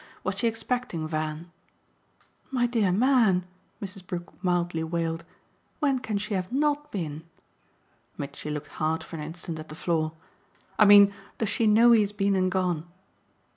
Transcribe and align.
Was 0.23 0.39
she 0.39 0.47
expecting 0.47 1.07
Van?" 1.07 1.51
"My 2.51 2.65
dear 2.65 2.91
man," 2.91 3.45
Mrs. 3.79 4.03
Brook 4.03 4.33
mildly 4.43 4.83
wailed, 4.83 5.23
"when 5.79 5.99
can 5.99 6.17
she 6.17 6.33
have 6.33 6.51
NOT 6.51 6.91
been?" 6.91 7.21
Mitchy 8.17 8.49
looked 8.49 8.69
hard 8.69 9.03
for 9.03 9.17
an 9.17 9.21
instant 9.21 9.59
at 9.59 9.69
the 9.69 9.75
floor. 9.75 10.13
"I 10.79 10.85
mean 10.85 11.13
does 11.37 11.49
she 11.49 11.67
know 11.67 11.91
he 11.91 12.01
has 12.01 12.13
been 12.13 12.35
and 12.35 12.49
gone?" 12.49 12.87